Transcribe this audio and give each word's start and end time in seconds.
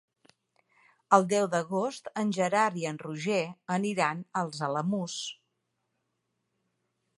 El 1.17 1.27
deu 1.33 1.49
d'agost 1.55 2.09
en 2.21 2.31
Gerard 2.37 2.79
i 2.85 2.89
en 2.93 2.97
Roger 3.05 3.39
aniran 3.77 4.25
als 4.43 4.65
Alamús. 4.69 5.21